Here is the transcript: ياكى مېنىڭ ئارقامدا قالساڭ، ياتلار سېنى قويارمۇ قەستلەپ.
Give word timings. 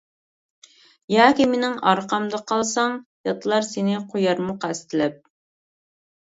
ياكى 1.15 1.45
مېنىڭ 1.51 1.75
ئارقامدا 1.91 2.39
قالساڭ، 2.53 2.95
ياتلار 3.29 3.69
سېنى 3.69 4.01
قويارمۇ 4.15 4.57
قەستلەپ. 4.65 5.23